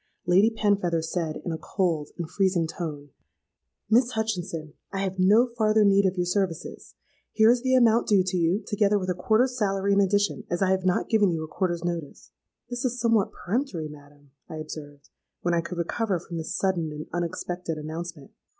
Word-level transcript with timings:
Lady 0.25 0.49
Penfeather 0.49 1.03
said, 1.03 1.37
in 1.45 1.51
a 1.51 1.59
cold 1.59 2.09
and 2.17 2.27
freezing 2.27 2.65
tone, 2.65 3.09
'Miss 3.87 4.13
Hutchinson, 4.13 4.73
I 4.91 5.01
have 5.01 5.19
no 5.19 5.45
farther 5.55 5.85
need 5.85 6.07
of 6.07 6.17
your 6.17 6.25
services. 6.25 6.95
Here 7.33 7.51
is 7.51 7.61
the 7.61 7.75
amount 7.75 8.07
due 8.07 8.23
to 8.25 8.35
you, 8.35 8.63
together 8.65 8.97
with 8.97 9.11
a 9.11 9.13
quarter's 9.13 9.55
salary 9.55 9.93
in 9.93 10.01
addition, 10.01 10.43
as 10.49 10.59
I 10.59 10.71
have 10.71 10.85
not 10.85 11.07
given 11.07 11.29
you 11.29 11.43
a 11.43 11.47
quarter's 11.47 11.83
notice.'—'This 11.83 12.83
is 12.83 12.99
somewhat 12.99 13.31
peremptory, 13.45 13.89
madam,' 13.89 14.31
I 14.49 14.55
observed, 14.55 15.11
when 15.41 15.53
I 15.53 15.61
could 15.61 15.77
recover 15.77 16.19
from 16.19 16.37
this 16.39 16.55
sudden 16.55 16.91
and 16.91 17.05
unexpected 17.13 17.77
announcement. 17.77 18.31